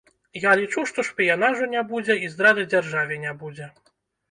[0.45, 3.73] Я лічу, што шпіянажу не будзе і здрады дзяржаве не будзе.